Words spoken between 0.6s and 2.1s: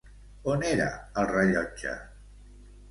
era el rellotge?